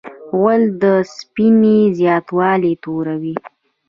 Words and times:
غول 0.37 0.61
د 0.81 0.83
اوسپنې 0.97 1.77
زیاتوالی 1.99 2.73
توروي. 2.83 3.35